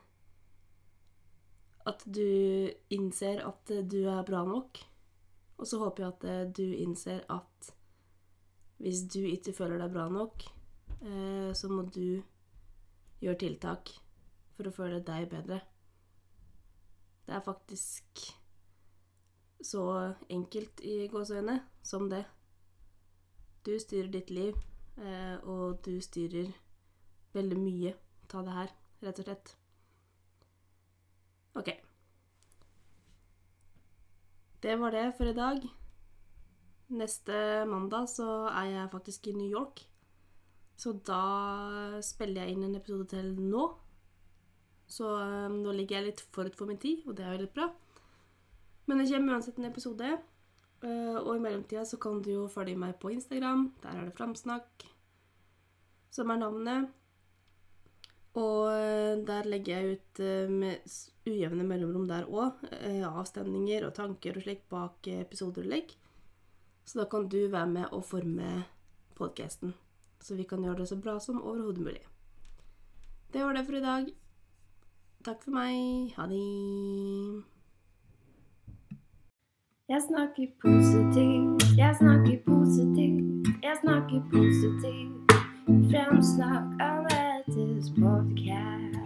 at 1.89 2.03
du 2.05 2.71
innser 2.93 3.41
at 3.45 3.71
du 3.89 4.03
er 4.07 4.25
bra 4.27 4.43
nok. 4.47 4.79
Og 5.57 5.67
så 5.69 5.79
håper 5.81 6.03
jeg 6.03 6.13
at 6.13 6.27
eh, 6.29 6.45
du 6.55 6.65
innser 6.75 7.23
at 7.31 7.73
hvis 8.83 9.05
du 9.13 9.21
ikke 9.23 9.53
føler 9.55 9.79
deg 9.79 9.93
bra 9.93 10.07
nok, 10.11 10.43
eh, 11.05 11.51
så 11.55 11.69
må 11.71 11.85
du 11.87 12.19
gjøre 13.23 13.39
tiltak 13.39 13.93
for 14.57 14.67
å 14.67 14.75
føle 14.75 14.99
deg 15.05 15.29
bedre. 15.31 15.61
Det 17.23 17.37
er 17.37 17.45
faktisk 17.45 18.25
så 19.63 19.83
enkelt 20.27 20.83
i 20.83 21.07
gåseøyne 21.11 21.61
som 21.85 22.09
det. 22.11 22.25
Du 23.63 23.77
styrer 23.79 24.11
ditt 24.11 24.33
liv, 24.35 24.59
eh, 24.99 25.37
og 25.47 25.79
du 25.85 25.95
styrer 26.03 26.51
veldig 27.33 27.59
mye 27.59 27.95
av 28.33 28.47
det 28.47 28.57
her, 28.57 28.71
rett 29.05 29.19
og 29.21 29.29
slett. 29.29 29.57
OK. 31.59 31.69
Det 34.63 34.75
var 34.79 34.95
det 34.95 35.07
for 35.17 35.29
i 35.29 35.35
dag. 35.37 35.65
Neste 36.93 37.65
mandag 37.67 38.07
så 38.09 38.27
er 38.51 38.69
jeg 38.71 38.91
faktisk 38.91 39.27
i 39.27 39.35
New 39.37 39.49
York. 39.49 39.83
Så 40.77 40.95
da 41.05 41.99
spiller 42.03 42.43
jeg 42.43 42.55
inn 42.55 42.67
en 42.67 42.77
episode 42.79 43.07
til 43.11 43.33
nå. 43.37 43.67
Så 44.87 45.07
um, 45.07 45.59
nå 45.63 45.73
ligger 45.75 45.99
jeg 45.99 46.09
litt 46.09 46.23
forut 46.35 46.55
for 46.57 46.69
min 46.69 46.79
tid, 46.81 47.03
og 47.07 47.17
det 47.17 47.25
er 47.25 47.35
jo 47.35 47.43
litt 47.45 47.55
bra. 47.55 47.69
Men 48.85 48.99
det 48.99 49.09
kommer 49.11 49.37
uansett 49.37 49.59
en 49.59 49.69
episode. 49.69 50.09
Uh, 50.83 51.19
og 51.21 51.37
i 51.37 51.43
mellomtida 51.43 51.85
så 51.87 51.99
kan 52.01 52.19
du 52.23 52.33
jo 52.33 52.49
følge 52.51 52.79
meg 52.79 52.97
på 53.01 53.13
Instagram. 53.13 53.69
Der 53.83 53.99
er 53.99 54.09
det 54.09 54.17
Framsnakk 54.17 54.87
som 56.13 56.29
er 56.29 56.41
navnet. 56.41 56.91
Og 58.37 58.62
der 59.27 59.49
legger 59.49 59.79
jeg 59.79 59.97
ut 59.97 60.23
uh, 60.23 60.51
med 60.51 60.95
ujevne 61.27 61.65
mellomrom 61.67 62.07
der 62.09 62.27
òg. 62.27 62.63
avstemninger 63.07 63.87
og 63.87 63.93
tanker 63.95 64.37
og 64.37 64.45
slikt 64.45 64.67
bak 64.69 65.07
episoder 65.07 65.63
og 65.63 65.75
legg. 65.75 65.95
Så 66.85 66.99
da 66.99 67.05
kan 67.09 67.29
du 67.31 67.47
være 67.47 67.67
med 67.67 67.85
og 67.91 68.03
forme 68.05 68.65
podkasten. 69.15 69.73
Så 70.23 70.35
vi 70.35 70.43
kan 70.43 70.63
gjøre 70.63 70.83
det 70.83 70.89
så 70.91 70.99
bra 70.99 71.19
som 71.19 71.41
overhodet 71.41 71.83
mulig. 71.83 72.03
Det 73.33 73.43
var 73.43 73.53
det 73.53 73.65
for 73.65 73.79
i 73.79 73.81
dag. 73.81 74.11
Takk 75.23 75.43
for 75.43 75.51
meg. 75.55 76.13
Ha 76.17 76.27
det. 76.27 77.43
Jeg 79.89 80.01
snakker 80.07 80.47
positivt, 80.61 81.77
jeg 81.77 81.95
snakker 81.99 82.37
positivt, 82.45 83.47
jeg 83.63 83.77
snakker 83.81 84.21
positivt. 84.31 85.33
Fremsnakk 85.91 86.65
annerledes 86.79 87.89
podcast. 87.99 89.02